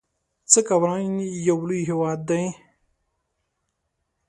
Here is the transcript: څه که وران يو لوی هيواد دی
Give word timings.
څه 0.51 0.59
که 0.67 0.75
وران 0.81 1.11
يو 1.47 1.59
لوی 1.67 1.81
هيواد 1.89 2.19
دی 2.29 2.43